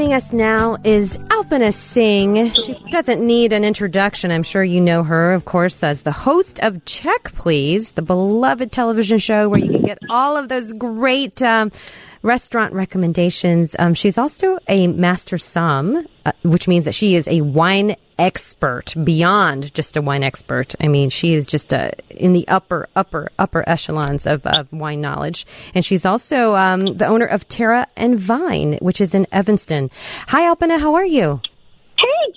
[0.00, 2.50] Joining us now is Alpana Singh.
[2.52, 4.32] She doesn't need an introduction.
[4.32, 8.72] I'm sure you know her, of course, as the host of Check Please, the beloved
[8.72, 11.70] television show where you can get all of those great um,
[12.22, 13.76] restaurant recommendations.
[13.78, 18.94] Um, she's also a master som, uh, which means that she is a wine expert
[19.02, 20.74] beyond just a wine expert.
[20.80, 25.00] I mean, she is just a, in the upper, upper, upper echelons of, of wine
[25.00, 25.46] knowledge.
[25.74, 29.90] And she's also um, the owner of Terra and Vine, which is in Evanston.
[30.28, 30.80] Hi, Alpana.
[30.80, 31.40] How are you?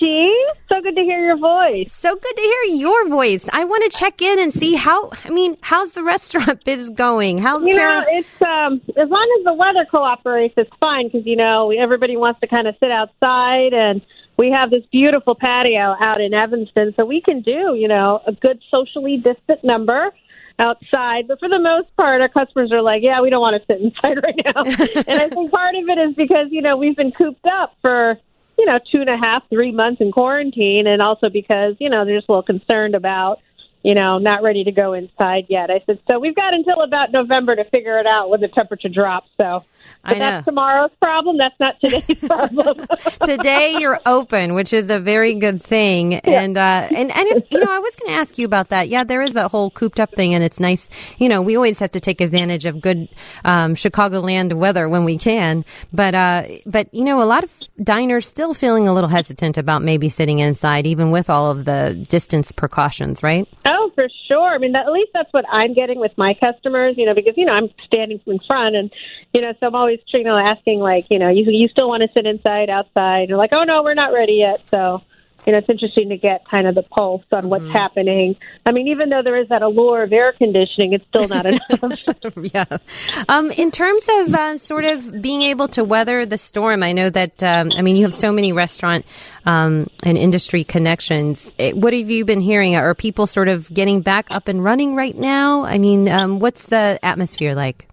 [0.00, 0.46] Ji.
[0.72, 1.92] So good to hear your voice.
[1.92, 3.48] So good to hear your voice.
[3.52, 5.10] I want to check in and see how.
[5.24, 7.38] I mean, how's the restaurant biz going?
[7.38, 8.00] How's you Terra?
[8.00, 12.16] know, it's um as long as the weather cooperates, it's fine because you know everybody
[12.16, 14.00] wants to kind of sit outside, and
[14.38, 18.32] we have this beautiful patio out in Evanston, so we can do you know a
[18.32, 20.12] good socially distant number
[20.58, 21.28] outside.
[21.28, 23.82] But for the most part, our customers are like, yeah, we don't want to sit
[23.82, 24.62] inside right now.
[25.08, 28.18] and I think part of it is because you know we've been cooped up for
[28.60, 32.04] you know, two and a half, three months in quarantine, and also because, you know,
[32.04, 33.40] they're just a little concerned about,
[33.82, 35.70] you know, not ready to go inside yet.
[35.70, 38.88] I said, so we've got until about November to figure it out when the temperature
[38.88, 39.28] drops.
[39.40, 39.64] So
[40.02, 41.36] but that's tomorrow's problem.
[41.36, 42.86] That's not today's problem.
[43.24, 46.14] Today you're open, which is a very good thing.
[46.14, 48.88] And uh, and and it, you know, I was going to ask you about that.
[48.88, 50.88] Yeah, there is that whole cooped up thing, and it's nice.
[51.18, 53.08] You know, we always have to take advantage of good
[53.44, 55.66] um, Chicagoland weather when we can.
[55.92, 59.82] But uh, but you know, a lot of diners still feeling a little hesitant about
[59.82, 63.46] maybe sitting inside, even with all of the distance precautions, right?
[63.94, 64.48] For sure.
[64.54, 67.44] I mean, at least that's what I'm getting with my customers, you know, because, you
[67.44, 68.92] know, I'm standing in front and,
[69.32, 72.02] you know, so I'm always, you know, asking, like, you know, you, you still want
[72.02, 73.28] to sit inside, outside?
[73.28, 74.62] And like, oh, no, we're not ready yet.
[74.70, 75.02] So,
[75.46, 78.36] you know, it's interesting to get kind of the pulse on what's happening.
[78.66, 81.98] I mean, even though there is that allure of air conditioning, it's still not enough.
[82.54, 82.64] yeah.
[83.28, 87.08] Um, in terms of uh, sort of being able to weather the storm, I know
[87.10, 89.06] that, um, I mean, you have so many restaurant
[89.46, 91.54] um, and industry connections.
[91.58, 92.76] Eh, What have you been hearing?
[92.76, 95.64] Are people sort of getting back up and running right now?
[95.64, 97.88] I mean, um, what's the atmosphere like?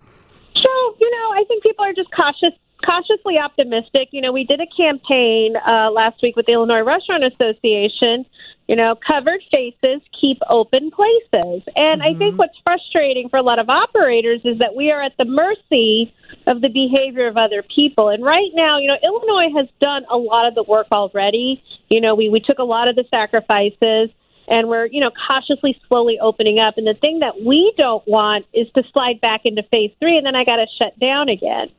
[0.55, 0.69] So,
[0.99, 2.57] you know, I think people are just cautious,
[2.87, 4.09] cautiously optimistic.
[4.11, 8.25] You know, we did a campaign uh, last week with the Illinois Restaurant Association.
[8.67, 11.63] You know, covered faces keep open places.
[11.75, 15.13] And I think what's frustrating for a lot of operators is that we are at
[15.17, 16.13] the mercy
[16.47, 18.09] of the behavior of other people.
[18.09, 21.63] And right now, you know, Illinois has done a lot of the work already.
[21.89, 24.09] You know, we, we took a lot of the sacrifices
[24.49, 28.45] and we're you know cautiously slowly opening up and the thing that we don't want
[28.53, 31.69] is to slide back into phase three and then i got to shut down again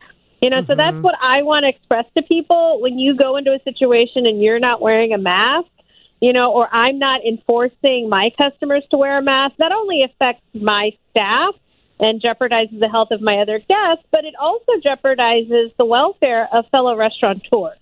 [0.42, 1.02] you know so that's mm-hmm.
[1.02, 4.60] what i want to express to people when you go into a situation and you're
[4.60, 5.68] not wearing a mask
[6.20, 10.44] you know or i'm not enforcing my customers to wear a mask that only affects
[10.54, 11.54] my staff
[12.00, 16.64] and jeopardizes the health of my other guests but it also jeopardizes the welfare of
[16.70, 17.78] fellow restaurateurs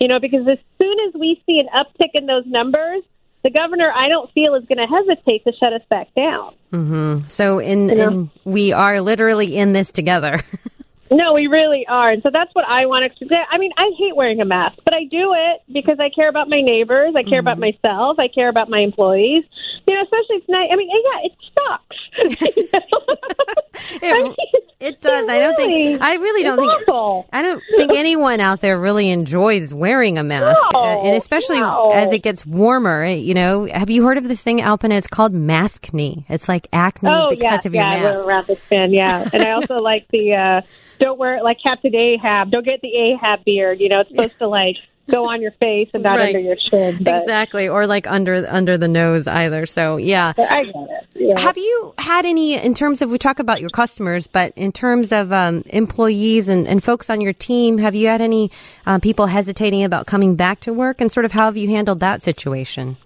[0.00, 3.02] you know, because as soon as we see an uptick in those numbers,
[3.44, 6.54] the governor, I don't feel, is going to hesitate to shut us back down.
[6.72, 7.28] Mm-hmm.
[7.28, 8.08] So, in, Yeah.
[8.08, 10.40] in we are literally in this together.
[11.10, 12.08] No, we really are.
[12.08, 13.36] And so that's what I want to say.
[13.50, 16.48] I mean, I hate wearing a mask, but I do it because I care about
[16.48, 17.14] my neighbors.
[17.16, 17.76] I care about mm-hmm.
[17.82, 18.18] myself.
[18.18, 19.44] I care about my employees.
[19.88, 20.68] You know, especially tonight.
[20.72, 21.96] I mean, yeah, it sucks.
[23.92, 24.16] You know?
[24.18, 24.34] I mean,
[24.80, 25.28] It does.
[25.28, 26.00] I don't think.
[26.00, 26.70] I really don't think.
[26.88, 27.26] awful.
[27.32, 31.58] I don't think anyone out there really enjoys wearing a mask, No, Uh, and especially
[31.58, 31.90] no.
[31.92, 33.04] as it gets warmer.
[33.06, 34.92] You know, have you heard of this thing, Alpana?
[34.96, 36.24] It's called maskne.
[36.28, 38.14] It's like acne Oh because yeah, of your yeah, I mask.
[38.14, 39.28] went around the spin, yeah.
[39.32, 40.60] And I also like the uh
[41.00, 42.52] don't wear it like Captain Ahab.
[42.52, 43.80] Don't get the Ahab beard.
[43.80, 44.76] You know, it's supposed to like
[45.10, 46.34] go on your face and not Right.
[46.34, 46.98] under your chin.
[47.02, 49.66] But Exactly, or like under under the nose either.
[49.66, 50.32] So yeah.
[50.38, 51.06] I get it.
[51.16, 51.40] Yeah.
[51.40, 55.10] Have you had any in terms of we talk about your customers, but in terms
[55.12, 58.50] of um, employees and, and folks on your team, have you had any
[58.86, 62.00] uh, people hesitating about coming back to work, and sort of how have you handled
[62.00, 62.96] that situation?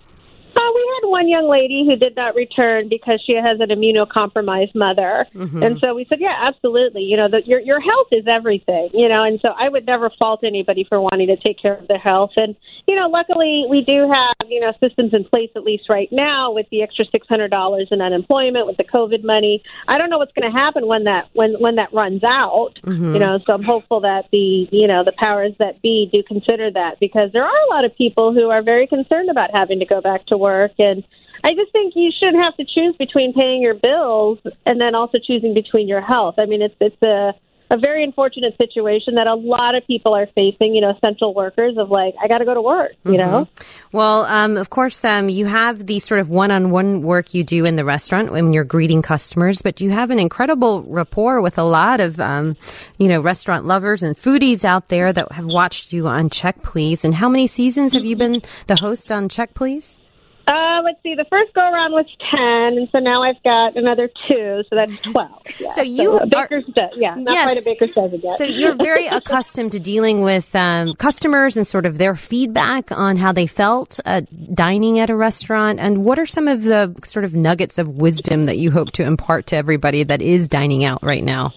[1.12, 5.62] One young lady who did not return because she has an immunocompromised mother, Mm-hmm.
[5.62, 7.02] and so we said, "Yeah, absolutely.
[7.02, 8.90] You know, the, your your health is everything.
[8.94, 11.86] You know, and so I would never fault anybody for wanting to take care of
[11.88, 12.32] their health.
[12.36, 12.56] And
[12.88, 16.52] you know, luckily we do have you know systems in place at least right now
[16.52, 19.62] with the extra six hundred dollars in unemployment with the COVID money.
[19.88, 22.74] I don't know what's going to happen when that when when that runs out.
[23.14, 26.70] You know, so I'm hopeful that the you know the powers that be do consider
[26.70, 29.86] that because there are a lot of people who are very concerned about having to
[29.86, 31.01] go back to work and.
[31.44, 35.18] I just think you shouldn't have to choose between paying your bills and then also
[35.18, 36.36] choosing between your health.
[36.38, 37.34] I mean, it's it's a
[37.72, 40.74] a very unfortunate situation that a lot of people are facing.
[40.74, 42.92] You know, essential workers of like, I got to go to work.
[43.04, 43.30] You mm-hmm.
[43.30, 43.48] know.
[43.92, 47.76] Well, um, of course, um, you have the sort of one-on-one work you do in
[47.76, 52.00] the restaurant when you're greeting customers, but you have an incredible rapport with a lot
[52.00, 52.56] of, um,
[52.98, 57.04] you know, restaurant lovers and foodies out there that have watched you on Check Please.
[57.04, 59.98] And how many seasons have you been the host on Check Please?
[60.46, 61.14] Uh, let's see.
[61.14, 65.00] The first go around was ten, and so now I've got another two, so that's
[65.02, 65.40] twelve.
[65.60, 65.72] Yeah.
[65.74, 67.44] So you so baker's are, dozen, yeah, not yes.
[67.44, 68.38] quite a baker's dozen yet.
[68.38, 73.18] So you're very accustomed to dealing with um, customers and sort of their feedback on
[73.18, 74.22] how they felt uh,
[74.52, 75.78] dining at a restaurant.
[75.78, 79.04] And what are some of the sort of nuggets of wisdom that you hope to
[79.04, 81.52] impart to everybody that is dining out right now?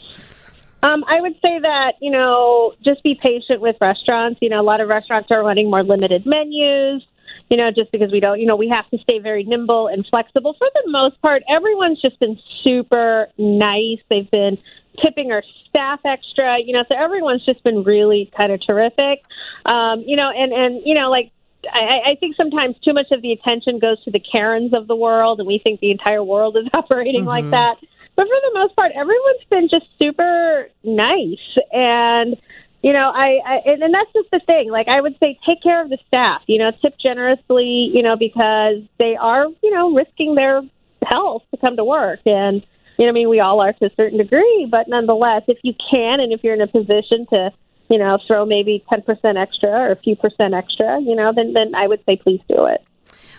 [0.84, 4.38] Um, I would say that, you know, just be patient with restaurants.
[4.44, 7.02] You know, a lot of restaurants are running more limited menus
[7.50, 10.06] you know, just because we don't, you know, we have to stay very nimble and
[10.10, 10.56] flexible.
[10.58, 14.00] For the most part, everyone's just been super nice.
[14.10, 14.58] They've been
[15.04, 19.24] tipping our staff extra, you know, so everyone's just been really kind of terrific.
[19.66, 21.32] Um, you know, and, and, you know, like,
[21.72, 24.96] I, I think sometimes too much of the attention goes to the Karens of the
[24.96, 27.28] world, and we think the entire world is operating mm-hmm.
[27.28, 27.76] like that.
[28.16, 31.58] But for the most part, everyone's been just super nice.
[31.72, 32.38] And,
[32.86, 34.70] you know, I, I and, that's just the thing.
[34.70, 36.44] Like I would say, take care of the staff.
[36.46, 37.90] You know, tip generously.
[37.92, 40.62] You know, because they are, you know, risking their
[41.04, 42.64] health to come to work, and
[43.00, 45.74] you know, I mean, we all are to a certain degree, but nonetheless, if you
[45.74, 47.50] can, and if you're in a position to,
[47.90, 51.54] you know, throw maybe ten percent extra or a few percent extra, you know, then
[51.54, 52.84] then I would say please do it.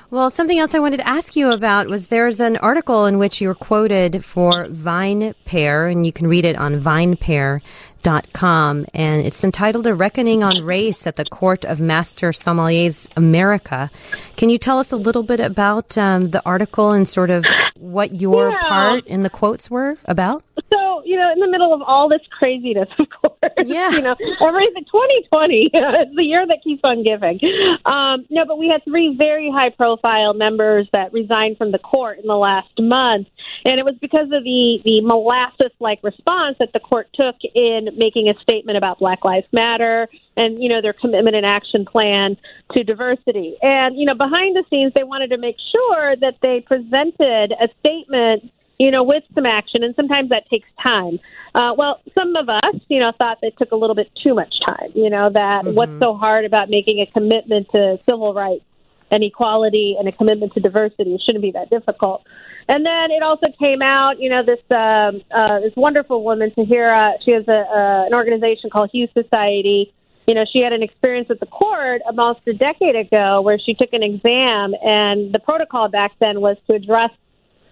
[0.09, 3.41] Well, something else I wanted to ask you about was there's an article in which
[3.41, 9.85] you were quoted for VinePair, and you can read it on vinepair.com, and it's entitled
[9.89, 13.91] A Reckoning on Race at the Court of Master Sommeliers America.
[14.37, 17.45] Can you tell us a little bit about um, the article and sort of
[17.75, 18.69] what your yeah.
[18.69, 20.45] part in the quotes were about?
[21.07, 23.91] You know, in the middle of all this craziness, of course, yeah.
[23.91, 25.71] you know, everything 2020 is
[26.17, 27.39] the year that keeps on giving.
[27.85, 32.19] Um, no, but we had three very high profile members that resigned from the court
[32.19, 33.29] in the last month.
[33.65, 37.89] And it was because of the, the molasses like response that the court took in
[37.97, 42.37] making a statement about Black Lives Matter and, you know, their commitment and action plan
[42.75, 43.57] to diversity.
[43.63, 47.69] And, you know, behind the scenes, they wanted to make sure that they presented a
[47.81, 51.19] statement you know, with some action, and sometimes that takes time.
[51.55, 54.55] Uh, well, some of us, you know, thought that took a little bit too much
[54.67, 54.91] time.
[54.95, 55.75] You know, that mm-hmm.
[55.75, 58.65] what's so hard about making a commitment to civil rights
[59.11, 62.27] and equality and a commitment to diversity it shouldn't be that difficult.
[62.69, 67.23] And then it also came out, you know, this um, uh, this wonderful woman, Tahiirah.
[67.25, 69.93] She has a, uh, an organization called Hue Society.
[70.27, 73.75] You know, she had an experience at the court almost a decade ago where she
[73.75, 77.11] took an exam, and the protocol back then was to address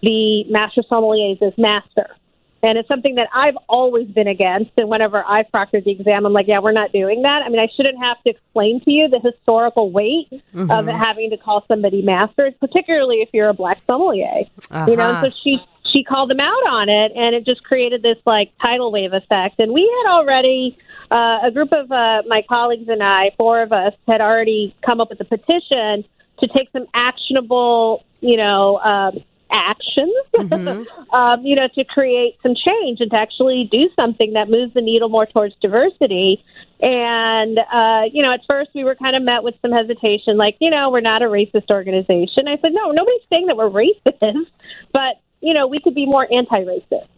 [0.04, 2.16] the master sommeliers as master.
[2.62, 4.70] And it's something that I've always been against.
[4.78, 7.42] And whenever I've proctored the exam, I'm like, yeah, we're not doing that.
[7.44, 10.70] I mean, I shouldn't have to explain to you the historical weight mm-hmm.
[10.70, 14.44] of having to call somebody master, particularly if you're a black sommelier.
[14.70, 14.90] Uh-huh.
[14.90, 15.58] You know, so she
[15.92, 19.60] she called them out on it, and it just created this like tidal wave effect.
[19.60, 20.78] And we had already
[21.10, 25.02] uh, a group of uh, my colleagues and I, four of us, had already come
[25.02, 26.04] up with a petition
[26.40, 28.78] to take some actionable, you know.
[28.78, 31.14] Um, actions, mm-hmm.
[31.14, 34.80] um, you know, to create some change and to actually do something that moves the
[34.80, 36.44] needle more towards diversity.
[36.80, 40.56] And, uh, you know, at first we were kind of met with some hesitation, like,
[40.60, 42.48] you know, we're not a racist organization.
[42.48, 44.46] I said, no, nobody's saying that we're racist,
[44.92, 47.08] but, you know, we could be more anti racist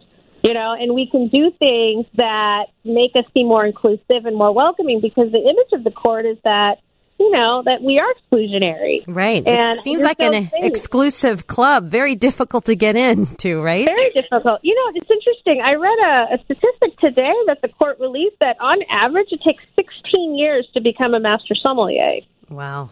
[0.46, 4.52] you know, and we can do things that make us be more inclusive and more
[4.52, 6.78] welcoming because the image of the court is that
[7.18, 9.04] you know, that we are exclusionary.
[9.06, 9.46] Right.
[9.46, 10.66] And it seems like an things.
[10.66, 13.84] exclusive club, very difficult to get into, right?
[13.86, 14.60] Very difficult.
[14.62, 15.62] You know, it's interesting.
[15.64, 19.64] I read a, a statistic today that the court released that on average it takes
[19.76, 22.20] 16 years to become a master sommelier.
[22.50, 22.90] Wow.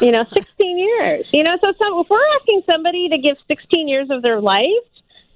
[0.00, 1.28] you know, 16 years.
[1.32, 4.66] You know, so some, if we're asking somebody to give 16 years of their life,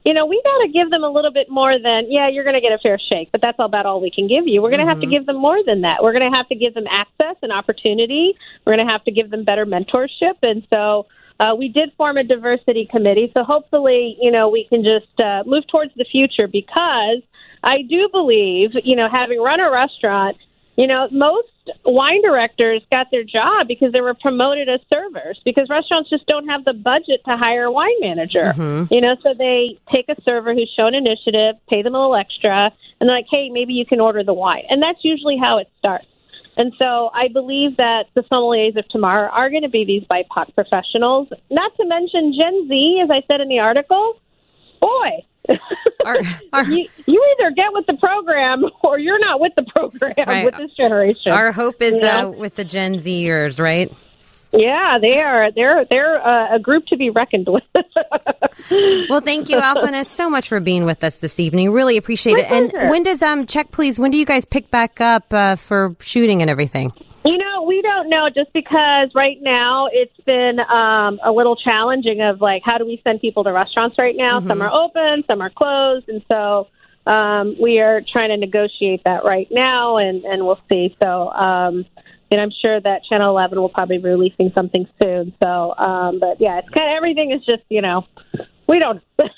[0.04, 2.54] you know, we got to give them a little bit more than, yeah, you're going
[2.54, 4.62] to get a fair shake, but that's about all we can give you.
[4.62, 5.00] We're going to mm-hmm.
[5.00, 6.02] have to give them more than that.
[6.02, 8.34] We're going to have to give them access and opportunity.
[8.64, 10.38] We're going to have to give them better mentorship.
[10.42, 11.06] And so
[11.38, 13.30] uh, we did form a diversity committee.
[13.36, 17.22] So hopefully, you know, we can just uh, move towards the future because
[17.62, 20.38] I do believe, you know, having run a restaurant,
[20.76, 21.48] you know, most
[21.84, 26.48] wine directors got their job because they were promoted as servers because restaurants just don't
[26.48, 28.54] have the budget to hire a wine manager.
[28.56, 28.92] Mm-hmm.
[28.92, 32.72] You know, so they take a server who's shown initiative, pay them a little extra,
[33.00, 34.64] and they're like, hey, maybe you can order the wine.
[34.68, 36.06] And that's usually how it starts.
[36.56, 40.54] And so I believe that the sommeliers of tomorrow are going to be these BIPOC
[40.54, 44.20] professionals, not to mention Gen Z, as I said in the article.
[44.80, 45.24] Boy,
[46.04, 46.16] Our,
[46.54, 50.44] our, you, you either get with the program or you're not with the program Right.
[50.46, 51.32] with this generation.
[51.32, 52.24] our hope is Yeah.
[52.24, 53.92] uh, with the Gen Zers, right?
[54.52, 55.50] yeah, they are.
[55.52, 57.62] They're they're uh, a group to be reckoned with.
[59.08, 61.70] Well, thank you, Alpana, so much for being with us this evening.
[61.72, 62.50] Really appreciate My it.
[62.74, 63.98] And when does um check please?
[63.98, 66.92] When do you guys pick back up uh, for shooting and everything?
[67.24, 72.22] You know, we don't know just because right now it's been um, a little challenging
[72.22, 74.40] of like how do we send people to restaurants right now?
[74.46, 76.68] Some are open, some are closed, and so
[77.06, 80.94] um, we are trying to negotiate that right now, and and we'll see.
[81.02, 81.30] So.
[81.30, 81.86] Um,
[82.32, 85.34] and I'm sure that Channel 11 will probably be releasing something soon.
[85.42, 88.06] So, um, but yeah, it's kind of everything is just you know,
[88.70, 89.02] we don't.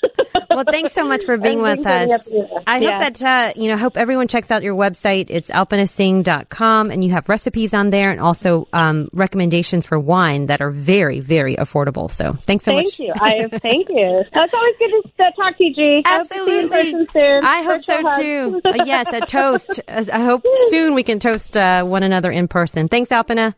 [0.49, 2.07] Well, thanks so much for being with us.
[2.07, 2.59] getting up in the air.
[2.67, 2.91] I Yeah.
[2.91, 3.23] hope that
[3.55, 3.77] uh, you know.
[3.77, 5.25] Hope everyone checks out your website.
[5.29, 10.61] It's alpanasingh.com, and you have recipes on there, and also um, recommendations for wine that
[10.61, 12.09] are very, very affordable.
[12.11, 12.97] So, thanks so Thank much.
[12.97, 13.13] Thank you.
[13.19, 14.23] I thank you.
[14.31, 16.03] That's always good to talk to you, Ji.
[16.05, 17.43] I hope to you soon.
[17.43, 18.19] I hope so hug.
[18.21, 18.61] too.
[18.73, 19.79] Uh, yes, a toast.
[19.87, 22.87] Uh, I hope soon we can toast uh, one another in person.
[22.89, 23.55] Thanks, Alpana.